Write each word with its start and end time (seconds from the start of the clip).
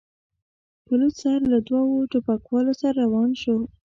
په 0.85 0.93
لوڅ 0.99 1.15
سر 1.21 1.39
له 1.53 1.59
دوو 1.67 2.09
ټوپکوالو 2.11 2.73
سره 2.81 2.95
روان 3.03 3.29
شو. 3.41 3.55